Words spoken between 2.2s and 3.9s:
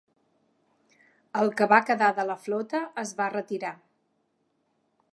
de la flota es va retirar.